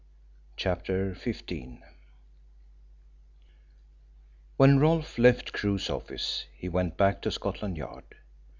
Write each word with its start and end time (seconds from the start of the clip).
CHAPTER 0.57 1.13
XV 1.13 1.77
When 4.57 4.79
Rolfe 4.79 5.19
left 5.19 5.53
Crewe's 5.53 5.91
office 5.91 6.45
he 6.57 6.67
went 6.67 6.97
back 6.97 7.21
to 7.21 7.29
Scotland 7.29 7.77
Yard. 7.77 8.15